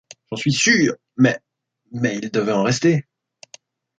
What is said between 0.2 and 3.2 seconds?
J’en suis sûr… Mais… Mais il devait en rester.